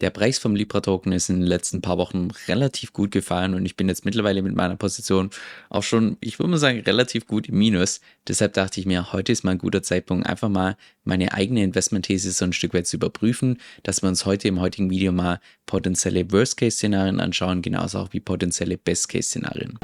[0.00, 3.76] Der Preis vom Libra-Token ist in den letzten paar Wochen relativ gut gefallen und ich
[3.76, 5.30] bin jetzt mittlerweile mit meiner Position
[5.70, 8.00] auch schon, ich würde mal sagen, relativ gut im Minus.
[8.28, 12.30] Deshalb dachte ich mir, heute ist mal ein guter Zeitpunkt, einfach mal meine eigene Investment-These
[12.30, 16.30] so ein Stück weit zu überprüfen, dass wir uns heute im heutigen Video mal potenzielle
[16.30, 19.80] Worst-Case-Szenarien anschauen, genauso auch wie potenzielle Best-Case-Szenarien.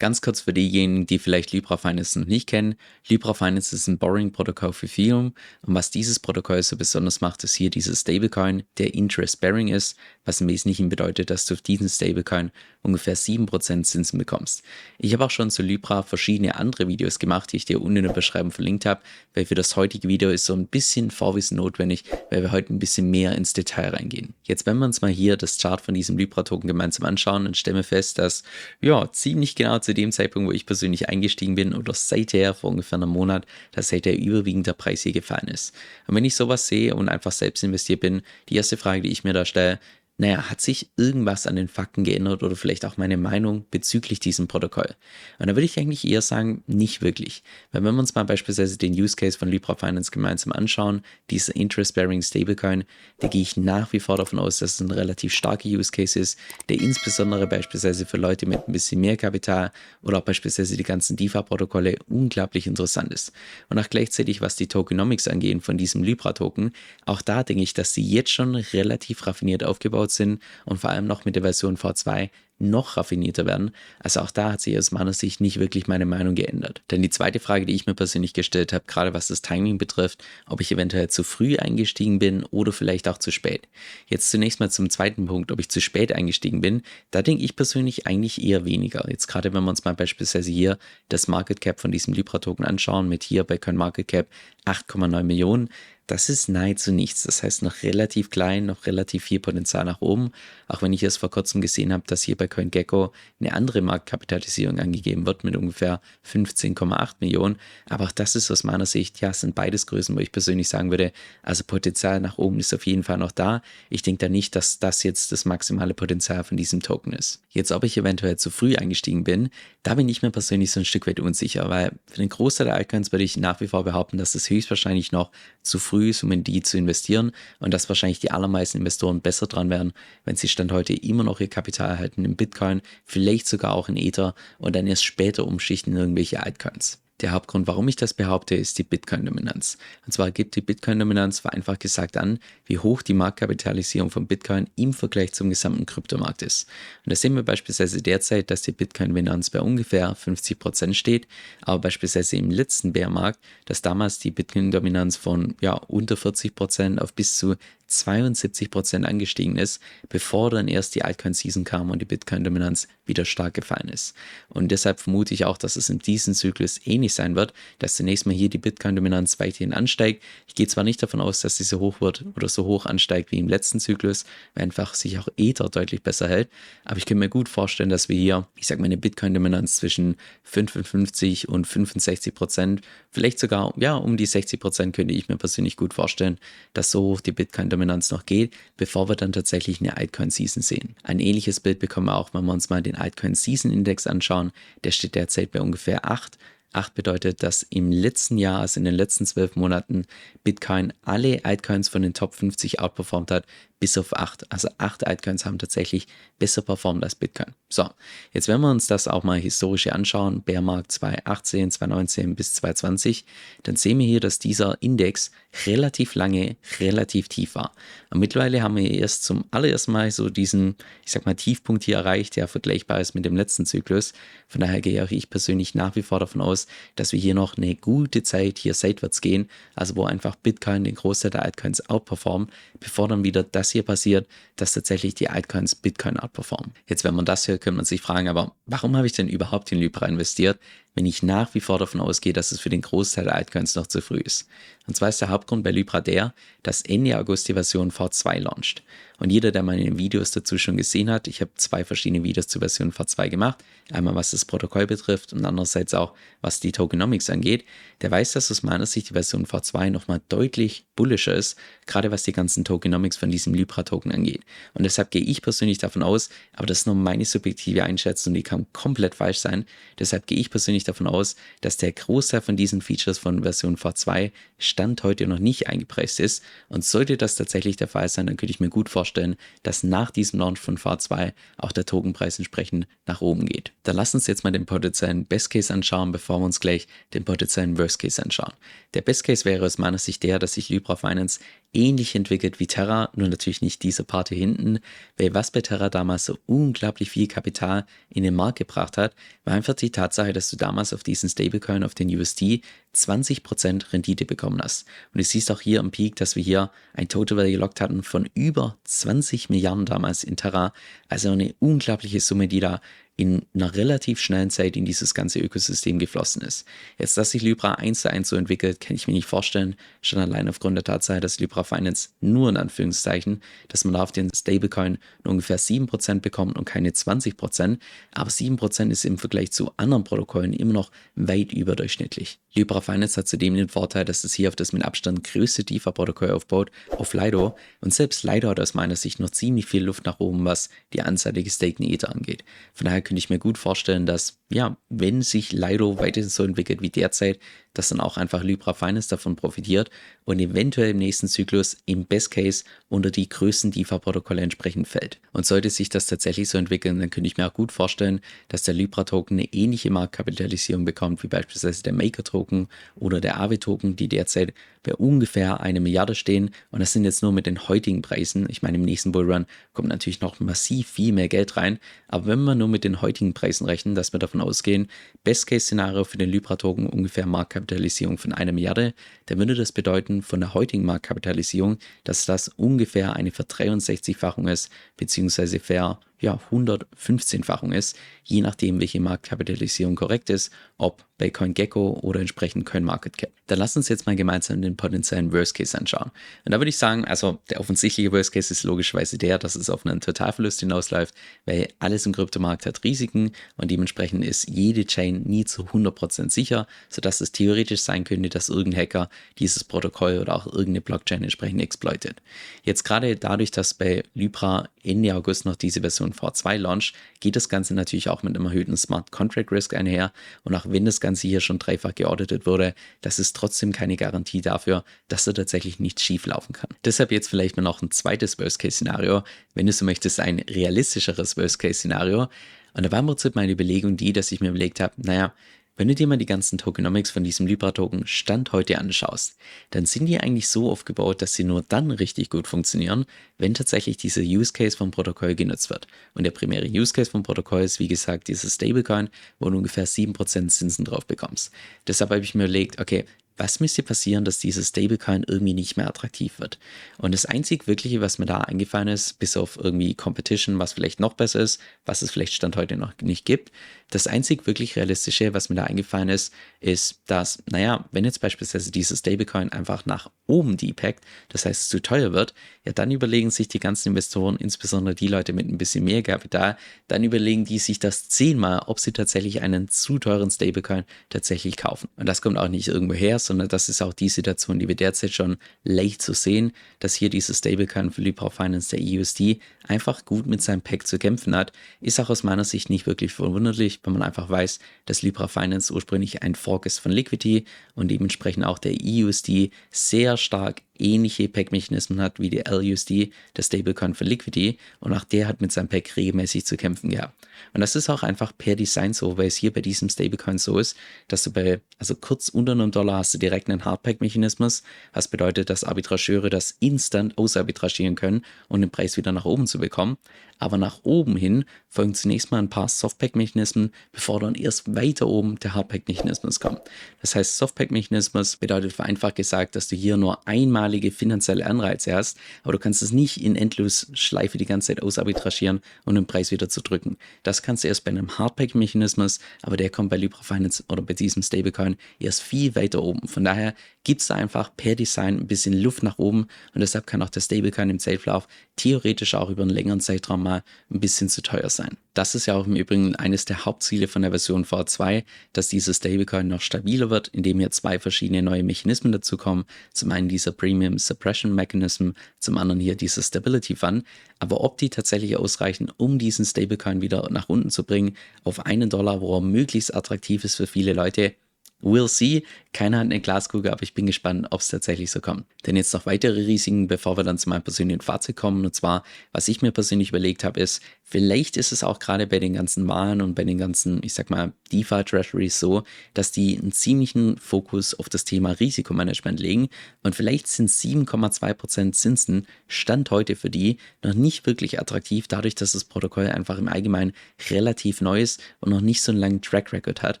[0.00, 2.76] Ganz kurz für diejenigen, die vielleicht Libra Finance noch nicht kennen.
[3.08, 7.56] Libra Finance ist ein Borrowing-Protokoll für Ethereum und was dieses Protokoll so besonders macht, ist
[7.56, 12.52] hier dieser Stablecoin, der interest-bearing ist, was im Wesentlichen bedeutet, dass du auf diesen Stablecoin
[12.82, 14.62] ungefähr 7% Zinsen bekommst.
[14.98, 18.04] Ich habe auch schon zu Libra verschiedene andere Videos gemacht, die ich dir unten in
[18.04, 19.00] der Beschreibung verlinkt habe,
[19.34, 22.78] weil für das heutige Video ist so ein bisschen Vorwissen notwendig, weil wir heute ein
[22.78, 24.34] bisschen mehr ins Detail reingehen.
[24.44, 27.76] Jetzt, wenn wir uns mal hier das Chart von diesem Libra-Token gemeinsam anschauen, dann stellen
[27.76, 28.44] wir fest, dass
[28.80, 32.98] ja ziemlich genau zu dem Zeitpunkt, wo ich persönlich eingestiegen bin oder seither vor ungefähr
[32.98, 35.74] einem Monat, dass seither überwiegend der Preis hier gefallen ist.
[36.06, 39.24] Und wenn ich sowas sehe und einfach selbst investiert bin, die erste Frage, die ich
[39.24, 39.80] mir da stelle,
[40.20, 44.48] naja, hat sich irgendwas an den Fakten geändert oder vielleicht auch meine Meinung bezüglich diesem
[44.48, 44.96] Protokoll?
[45.38, 47.44] Und da würde ich eigentlich eher sagen, nicht wirklich.
[47.70, 51.54] Weil wenn wir uns mal beispielsweise den Use Case von Libra Finance gemeinsam anschauen, dieser
[51.54, 52.82] Interest-Bearing Stablecoin,
[53.20, 56.18] da gehe ich nach wie vor davon aus, dass es ein relativ starker Use Case
[56.18, 56.36] ist,
[56.68, 59.70] der insbesondere beispielsweise für Leute mit ein bisschen mehr Kapital
[60.02, 63.30] oder auch beispielsweise die ganzen DeFi-Protokolle unglaublich interessant ist.
[63.68, 66.72] Und auch gleichzeitig, was die Tokenomics angehen von diesem Libra-Token,
[67.06, 70.90] auch da denke ich, dass sie jetzt schon relativ raffiniert aufgebaut aufgebaut sind und vor
[70.90, 73.70] allem noch mit der Version V2 noch raffinierter werden.
[74.00, 76.82] Also auch da hat sich aus meiner Sicht nicht wirklich meine Meinung geändert.
[76.90, 80.24] Denn die zweite Frage, die ich mir persönlich gestellt habe, gerade was das Timing betrifft,
[80.48, 83.68] ob ich eventuell zu früh eingestiegen bin oder vielleicht auch zu spät.
[84.08, 86.82] Jetzt zunächst mal zum zweiten Punkt, ob ich zu spät eingestiegen bin.
[87.12, 89.08] Da denke ich persönlich eigentlich eher weniger.
[89.08, 90.78] Jetzt gerade wenn wir uns mal beispielsweise hier
[91.08, 94.26] das Market Cap von diesem Libra Token anschauen, mit hier bei CoinMarketCap
[94.66, 95.68] 8,9 Millionen,
[96.08, 97.24] das ist nahezu nichts.
[97.24, 100.32] Das heißt noch relativ klein, noch relativ viel Potenzial nach oben.
[100.66, 104.80] Auch wenn ich es vor kurzem gesehen habe, dass hier bei CoinGecko eine andere Marktkapitalisierung
[104.80, 107.56] angegeben wird mit ungefähr 15,8 Millionen.
[107.90, 110.90] Aber auch das ist aus meiner Sicht, ja, sind beides Größen, wo ich persönlich sagen
[110.90, 113.60] würde, also Potenzial nach oben ist auf jeden Fall noch da.
[113.90, 117.42] Ich denke da nicht, dass das jetzt das maximale Potenzial von diesem Token ist.
[117.50, 119.50] Jetzt, ob ich eventuell zu früh eingestiegen bin,
[119.82, 122.76] da bin ich mir persönlich so ein Stück weit unsicher, weil für den Großteil der
[122.76, 125.30] Altcoins würde ich nach wie vor behaupten, dass es höchstwahrscheinlich noch
[125.62, 129.20] zu früh früh ist, um in die zu investieren und dass wahrscheinlich die allermeisten Investoren
[129.20, 129.92] besser dran wären,
[130.24, 133.96] wenn sie Stand heute immer noch ihr Kapital erhalten in Bitcoin, vielleicht sogar auch in
[133.96, 137.00] Ether und dann erst später umschichten in irgendwelche Altcoins.
[137.20, 139.76] Der Hauptgrund, warum ich das behaupte, ist die Bitcoin-Dominanz.
[140.06, 144.92] Und zwar gibt die Bitcoin-Dominanz vereinfacht gesagt an, wie hoch die Marktkapitalisierung von Bitcoin im
[144.92, 146.68] Vergleich zum gesamten Kryptomarkt ist.
[147.04, 151.26] Und da sehen wir beispielsweise derzeit, dass die Bitcoin-Dominanz bei ungefähr 50% steht,
[151.62, 157.36] aber beispielsweise im letzten Bärmarkt, dass damals die Bitcoin-Dominanz von ja, unter 40% auf bis
[157.36, 157.56] zu
[157.88, 163.88] 72% angestiegen ist, bevor dann erst die Altcoin-Season kam und die Bitcoin-Dominanz wieder stark gefallen
[163.88, 164.14] ist.
[164.48, 168.26] Und deshalb vermute ich auch, dass es in diesem Zyklus ähnlich sein wird, dass zunächst
[168.26, 170.22] mal hier die Bitcoin-Dominanz weiterhin ansteigt.
[170.46, 173.32] Ich gehe zwar nicht davon aus, dass sie so hoch wird oder so hoch ansteigt
[173.32, 174.24] wie im letzten Zyklus,
[174.54, 176.48] weil einfach sich auch Ether deutlich besser hält,
[176.84, 180.16] aber ich kann mir gut vorstellen, dass wir hier, ich sage mal, eine Bitcoin-Dominanz zwischen
[180.44, 185.76] 55 und 65 Prozent, vielleicht sogar ja um die 60 Prozent könnte ich mir persönlich
[185.76, 186.38] gut vorstellen,
[186.74, 190.62] dass so hoch die Bitcoin-Dominanz Dominanz noch geht, bevor wir dann tatsächlich eine Altcoin Season
[190.62, 190.96] sehen.
[191.04, 194.50] Ein ähnliches Bild bekommen wir auch, wenn wir uns mal den Altcoin Season Index anschauen.
[194.82, 196.38] Der steht derzeit bei ungefähr 8.
[196.72, 200.06] 8 bedeutet, dass im letzten Jahr, also in den letzten zwölf Monaten,
[200.44, 203.46] Bitcoin alle Altcoins von den Top 50 outperformt hat,
[203.80, 204.50] bis auf 8.
[204.50, 206.08] Also 8 Altcoins haben tatsächlich
[206.38, 207.54] besser performt als Bitcoin.
[207.68, 207.88] So,
[208.32, 213.24] jetzt wenn wir uns das auch mal historisch anschauen, Bärmarkt 2018, 2019 bis 2020,
[213.62, 215.30] dann sehen wir hier, dass dieser Index
[215.66, 217.72] relativ lange relativ tief war.
[218.10, 221.96] Und mittlerweile haben wir erst zum allerersten Mal so diesen, ich sag mal, Tiefpunkt hier
[221.96, 224.12] erreicht, der vergleichbar ist mit dem letzten Zyklus.
[224.48, 226.57] Von daher gehe auch ich persönlich nach wie vor davon aus,
[226.96, 230.94] dass wir hier noch eine gute Zeit hier seitwärts gehen, also wo einfach Bitcoin den
[230.94, 232.50] Großteil der Altcoins outperformt,
[232.80, 234.26] bevor dann wieder das hier passiert,
[234.56, 236.72] dass tatsächlich die Altcoins Bitcoin outperformen.
[236.86, 239.70] Jetzt, wenn man das hört, könnte man sich fragen, aber warum habe ich denn überhaupt
[239.72, 240.58] in Libra investiert,
[240.94, 243.86] wenn ich nach wie vor davon ausgehe, dass es für den Großteil der Altcoins noch
[243.86, 244.48] zu früh ist?
[244.88, 248.82] Und zwar ist der Hauptgrund bei Libra der, dass Ende August die Version V2 launcht.
[249.18, 252.60] Und jeder, der meine Videos dazu schon gesehen hat, ich habe zwei verschiedene Videos zur
[252.60, 253.62] Version V2 gemacht.
[253.90, 257.64] Einmal was das Protokoll betrifft und andererseits auch was die Tokenomics angeht.
[258.00, 262.22] Der weiß, dass aus meiner Sicht die Version V2 nochmal deutlich bullischer ist, gerade was
[262.22, 264.42] die ganzen Tokenomics von diesem Libra-Token angeht.
[264.74, 268.42] Und deshalb gehe ich persönlich davon aus, aber das ist nur meine subjektive Einschätzung, die
[268.42, 269.64] kann komplett falsch sein.
[269.98, 274.32] Deshalb gehe ich persönlich davon aus, dass der Großteil von diesen Features von Version V2
[274.78, 276.40] Stand heute noch nicht eingepreist ist.
[276.68, 279.34] Und sollte das tatsächlich der Fall sein, dann könnte ich mir gut vorstellen,
[279.64, 283.72] dass nach diesem Launch von V2 auch der Tokenpreis entsprechend nach oben geht.
[283.82, 287.24] Dann lass uns jetzt mal den potenziellen Best Case anschauen, bevor wir uns gleich den
[287.24, 288.52] potenziellen Worst Case anschauen.
[288.94, 291.40] Der Best Case wäre aus meiner Sicht der, dass sich Libra Finance
[291.72, 294.80] ähnlich entwickelt wie Terra, nur natürlich nicht diese Party hinten,
[295.18, 299.54] weil was bei Terra damals so unglaublich viel Kapital in den Markt gebracht hat, war
[299.54, 302.62] einfach die Tatsache, dass du damals auf diesen Stablecoin, auf den USD,
[302.94, 304.86] 20% Rendite bekommen hast.
[305.12, 308.02] Und du siehst auch hier am Peak, dass wir hier ein Total Value gelockt hatten
[308.02, 310.72] von über 20 Milliarden damals in Terra.
[311.08, 312.80] Also eine unglaubliche Summe, die da
[313.18, 316.64] in einer relativ schnellen Zeit in dieses ganze Ökosystem geflossen ist.
[316.98, 320.20] Jetzt, dass sich Libra 1 zu 1 so entwickelt, kann ich mir nicht vorstellen, schon
[320.20, 324.30] allein aufgrund der Tatsache, dass Libra Finance nur in Anführungszeichen, dass man da auf den
[324.32, 327.78] Stablecoin ungefähr 7% bekommt und keine 20%,
[328.12, 332.38] aber 7% ist im Vergleich zu anderen Protokollen immer noch weit überdurchschnittlich.
[332.54, 336.30] Libra Finance hat zudem den Vorteil, dass es hier auf das mit Abstand größte DeFi-Protokoll
[336.30, 337.56] aufbaut, auf Lido.
[337.80, 341.02] Und selbst Lido hat aus meiner Sicht noch ziemlich viel Luft nach oben, was die
[341.02, 342.44] Anzahl der gestakten Ether angeht.
[342.74, 346.82] Von daher könnte ich mir gut vorstellen, dass, ja, wenn sich Lido weiterhin so entwickelt
[346.82, 347.38] wie derzeit,
[347.72, 349.88] dass dann auch einfach Libra Finance davon profitiert
[350.26, 355.20] und eventuell im nächsten Zyklus im Best Case unter die größten DeFi-Protokolle entsprechend fällt.
[355.32, 358.62] Und sollte sich das tatsächlich so entwickeln, dann könnte ich mir auch gut vorstellen, dass
[358.62, 364.52] der Libra-Token eine ähnliche Marktkapitalisierung bekommt wie beispielsweise der Maker-Token oder der Aave-Token, die derzeit
[364.88, 366.50] bei ungefähr eine Milliarde stehen.
[366.70, 368.46] Und das sind jetzt nur mit den heutigen Preisen.
[368.48, 369.44] Ich meine, im nächsten Bullrun
[369.74, 371.78] kommt natürlich noch massiv viel mehr Geld rein.
[372.08, 374.88] Aber wenn wir nur mit den heutigen Preisen rechnen, dass wir davon ausgehen,
[375.24, 378.94] Best-Case-Szenario für den Libra-Token ungefähr Marktkapitalisierung von einer Milliarde,
[379.26, 385.60] dann würde das bedeuten von der heutigen Marktkapitalisierung, dass das ungefähr eine Ver63-fachung ist, beziehungsweise
[385.60, 392.64] ver ja, 115-fachung ist, je nachdem, welche Marktkapitalisierung korrekt ist, ob bei CoinGecko oder entsprechend
[392.64, 393.32] CoinMarketCap.
[393.48, 396.12] Dann lass uns jetzt mal gemeinsam den potenziellen Worst Case anschauen.
[396.44, 399.68] Und da würde ich sagen, also der offensichtliche Worst Case ist logischerweise der, dass es
[399.68, 405.22] auf einen Totalverlust hinausläuft, weil alles im Kryptomarkt hat Risiken und dementsprechend ist jede Chain
[405.24, 410.36] nie zu 100% sicher, sodass es theoretisch sein könnte, dass irgendein Hacker dieses Protokoll oder
[410.36, 412.22] auch irgendeine Blockchain entsprechend exploitet.
[412.62, 417.48] Jetzt gerade dadurch, dass bei Libra Ende August noch diese Version V2 launch, geht das
[417.48, 420.12] Ganze natürlich auch mit einem erhöhten Smart Contract Risk einher
[420.44, 424.40] und auch wenn das Ganze hier schon dreifach geauditet wurde, das ist trotzdem keine Garantie
[424.40, 426.70] dafür, dass da tatsächlich nichts schief laufen kann.
[426.84, 429.22] Deshalb jetzt vielleicht mal noch ein zweites Worst-Case-Szenario,
[429.54, 432.28] wenn du so möchtest, ein realistischeres Worst-Case-Szenario.
[432.74, 435.32] Und da war im Prinzip meine Überlegung die, dass ich mir überlegt habe, naja,
[435.78, 439.36] wenn du dir mal die ganzen Tokenomics von diesem Libra-Token Stand heute anschaust,
[439.70, 443.06] dann sind die eigentlich so aufgebaut, dass sie nur dann richtig gut funktionieren,
[443.38, 445.86] wenn tatsächlich dieser Use Case vom Protokoll genutzt wird.
[446.14, 449.08] Und der primäre Use Case vom Protokoll ist, wie gesagt, dieses Stablecoin,
[449.38, 451.52] wo du ungefähr 7% Zinsen drauf bekommst.
[451.86, 453.04] Deshalb habe ich mir überlegt, okay,
[453.38, 456.58] was müsste passieren, dass dieses Stablecoin irgendwie nicht mehr attraktiv wird?
[456.98, 461.00] Und das einzig Wirkliche, was mir da eingefallen ist, bis auf irgendwie Competition, was vielleicht
[461.00, 463.50] noch besser ist, was es vielleicht Stand heute noch nicht gibt,
[463.90, 468.70] das einzig wirklich Realistische, was mir da eingefallen ist, ist, dass, naja, wenn jetzt beispielsweise
[468.70, 472.34] dieses Stablecoin einfach nach oben depackt, das heißt zu teuer wird,
[472.64, 476.58] ja, dann überlegen sich die ganzen Investoren, insbesondere die Leute mit ein bisschen mehr Kapital,
[476.86, 481.88] dann überlegen die sich das zehnmal, ob sie tatsächlich einen zu teuren Stablecoin tatsächlich kaufen.
[481.96, 484.74] Und das kommt auch nicht irgendwo her, sondern das ist auch die Situation, die wir
[484.74, 490.04] derzeit schon leicht zu sehen, dass hier dieses Stablecoin für Libra Finance, der EUSD, einfach
[490.04, 493.68] gut mit seinem Pack zu kämpfen hat, ist auch aus meiner Sicht nicht wirklich verwunderlich
[493.82, 498.44] wenn man einfach weiß, dass Libra Finance ursprünglich ein Fork ist von Liquidity und dementsprechend
[498.44, 504.58] auch der EUSD sehr stark ähnliche Pack-Mechanismen hat wie der LUSD, der Stablecoin von Liquidity
[504.80, 507.14] und auch der hat mit seinem Pack regelmäßig zu kämpfen gehabt.
[507.54, 510.58] Und das ist auch einfach per Design so, weil es hier bei diesem Stablecoin so
[510.58, 510.76] ist,
[511.08, 515.50] dass du bei, also kurz unter einem Dollar hast du direkt einen Hardpack-Mechanismus, was bedeutet,
[515.50, 519.98] dass Arbitrageure das instant ausarbitragieren können und den Preis wieder nach oben zu bekommen.
[520.38, 525.38] Aber nach oben hin folgen zunächst mal ein paar Softpack-Mechanismen, bevor dann erst weiter oben
[525.40, 526.60] der Hardpack-Mechanismus kommt.
[527.00, 532.18] Das heißt, Softpack-Mechanismus bedeutet vereinfacht gesagt, dass du hier nur einmal einmalige finanzielle Anreize hast,
[532.42, 536.30] aber du kannst es nicht in endlos Schleife die ganze Zeit ausarbitragieren und den Preis
[536.30, 536.98] wieder zu drücken.
[537.22, 540.94] Das kannst du erst bei einem Hardpack-Mechanismus, aber der kommt bei Libra Finance oder bei
[540.94, 543.08] diesem Stablecoin erst viel weiter oben.
[543.08, 546.86] Von daher gibt es da einfach per Design ein bisschen Luft nach oben und deshalb
[546.86, 551.08] kann auch der Stablecoin im Safe-Lauf theoretisch auch über einen längeren Zeitraum mal ein bisschen
[551.08, 551.78] zu teuer sein.
[551.94, 555.74] Das ist ja auch im Übrigen eines der Hauptziele von der Version V2, dass dieser
[555.74, 559.46] Stablecoin noch stabiler wird, indem hier zwei verschiedene neue Mechanismen dazu kommen.
[559.72, 563.84] Zum einen dieser Premium Suppression Mechanism, zum anderen hier dieser Stability Fund.
[564.18, 568.70] Aber ob die tatsächlich ausreichen, um diesen Stablecoin wieder nach unten zu bringen, auf einen
[568.70, 571.14] Dollar, wo er möglichst attraktiv ist für viele Leute,
[571.60, 572.22] We'll see.
[572.52, 575.26] Keiner hat eine Glaskugel, aber ich bin gespannt, ob es tatsächlich so kommt.
[575.46, 578.44] Denn jetzt noch weitere Risiken, bevor wir dann zu meinem persönlichen Fazit kommen.
[578.44, 582.18] Und zwar, was ich mir persönlich überlegt habe, ist, vielleicht ist es auch gerade bei
[582.18, 586.52] den ganzen Wahlen und bei den ganzen, ich sag mal, DeFi-Treasuries so, dass die einen
[586.52, 589.48] ziemlichen Fokus auf das Thema Risikomanagement legen.
[589.82, 595.52] Und vielleicht sind 7,2% Zinsen Stand heute für die noch nicht wirklich attraktiv, dadurch, dass
[595.52, 596.92] das Protokoll einfach im Allgemeinen
[597.30, 600.00] relativ neu ist und noch nicht so einen langen Track Record hat.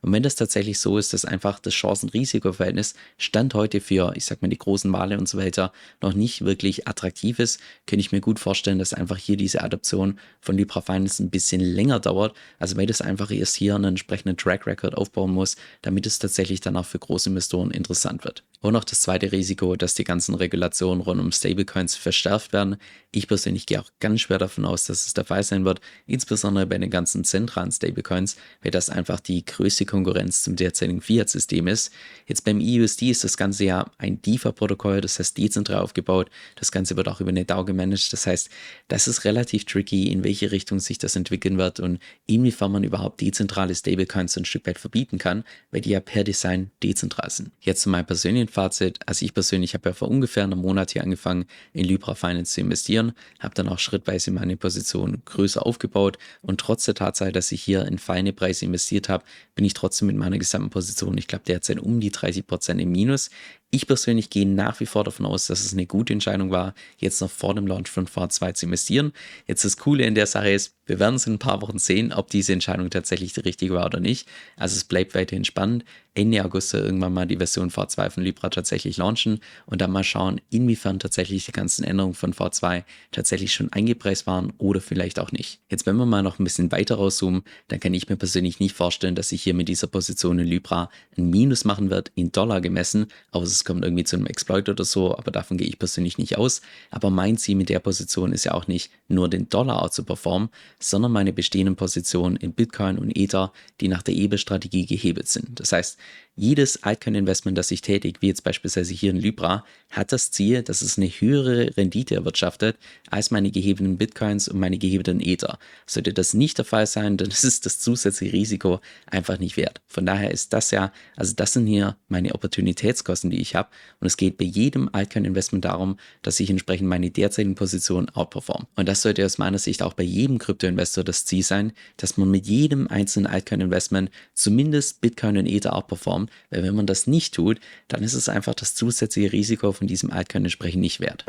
[0.00, 4.40] Und wenn das tatsächlich so ist, dass einfach das Chancen-Risiko-Verhältnis Stand heute für, ich sag
[4.40, 8.20] mal, die großen Wale und so weiter noch nicht wirklich attraktiv ist, könnte ich mir
[8.20, 12.36] gut vorstellen, dass einfach hier diese Adoption von Libra Finance ein bisschen länger dauert.
[12.60, 16.60] Also weil das einfach erst hier einen entsprechenden Track Record aufbauen muss, damit es tatsächlich
[16.60, 18.44] dann auch für große Investoren interessant wird.
[18.60, 22.76] Und noch das zweite Risiko, dass die ganzen Regulationen rund um Stablecoins verstärkt werden.
[23.12, 26.66] Ich persönlich gehe auch ganz schwer davon aus, dass es der Fall sein wird, insbesondere
[26.66, 31.92] bei den ganzen zentralen Stablecoins, weil das einfach die größte Konkurrenz zum derzeitigen Fiat-System ist.
[32.26, 36.28] Jetzt beim EUSD ist das Ganze ja ein DeFi-Protokoll, das heißt dezentral aufgebaut.
[36.56, 38.12] Das Ganze wird auch über eine DAO gemanagt.
[38.12, 38.50] Das heißt,
[38.88, 43.20] das ist relativ tricky, in welche Richtung sich das entwickeln wird und inwiefern man überhaupt
[43.20, 47.52] dezentrale Stablecoins ein Stück weit verbieten kann, weil die ja per Design dezentral sind.
[47.60, 48.98] Jetzt zu meinem persönlichen Fazit.
[49.06, 52.60] Also ich persönlich habe ja vor ungefähr einem Monat hier angefangen, in Libra Finance zu
[52.60, 57.62] investieren, habe dann auch schrittweise meine Position größer aufgebaut und trotz der Tatsache, dass ich
[57.62, 59.24] hier in feine Preise investiert habe,
[59.54, 62.90] bin ich trotzdem mit meiner gesamten Position, ich glaube derzeit um die 30 Prozent im
[62.92, 63.30] Minus.
[63.70, 67.20] Ich persönlich gehe nach wie vor davon aus, dass es eine gute Entscheidung war, jetzt
[67.20, 69.12] noch vor dem Launch von V2 zu investieren.
[69.46, 72.14] Jetzt das Coole in der Sache ist, wir werden es in ein paar Wochen sehen,
[72.14, 74.26] ob diese Entscheidung tatsächlich die richtige war oder nicht.
[74.56, 75.84] Also es bleibt weiterhin spannend.
[76.14, 80.40] Ende August irgendwann mal die Version V2 von Libra tatsächlich launchen und dann mal schauen,
[80.50, 85.60] inwiefern tatsächlich die ganzen Änderungen von V2 tatsächlich schon eingepreist waren oder vielleicht auch nicht.
[85.70, 88.74] Jetzt, wenn wir mal noch ein bisschen weiter rauszoomen, dann kann ich mir persönlich nicht
[88.74, 92.60] vorstellen, dass ich hier mit dieser Position in Libra ein Minus machen wird, in Dollar
[92.62, 96.18] gemessen, außer es kommt irgendwie zu einem Exploit oder so, aber davon gehe ich persönlich
[96.18, 96.60] nicht aus.
[96.90, 100.48] Aber mein Ziel mit der Position ist ja auch nicht nur den Dollar zu performen,
[100.78, 105.60] sondern meine bestehenden Positionen in Bitcoin und Ether, die nach der EBE-Strategie gehebelt sind.
[105.60, 105.98] Das heißt,
[106.38, 110.82] jedes Altcoin-Investment, das ich tätige, wie jetzt beispielsweise hier in Libra, hat das Ziel, dass
[110.82, 112.76] es eine höhere Rendite erwirtschaftet
[113.10, 115.58] als meine gehebenen Bitcoins und meine gehebenen Ether.
[115.86, 119.80] Sollte das nicht der Fall sein, dann ist das zusätzliche Risiko einfach nicht wert.
[119.88, 123.68] Von daher ist das ja, also das sind hier meine Opportunitätskosten, die ich habe.
[124.00, 128.66] Und es geht bei jedem Altcoin-Investment darum, dass ich entsprechend meine derzeitigen Positionen outperform.
[128.76, 132.30] Und das sollte aus meiner Sicht auch bei jedem Krypto-Investor das Ziel sein, dass man
[132.30, 137.60] mit jedem einzelnen Altcoin-Investment zumindest Bitcoin und Ether outperformt weil wenn man das nicht tut,
[137.88, 141.24] dann ist es einfach das zusätzliche Risiko von diesem Altcoin entsprechend nicht wert.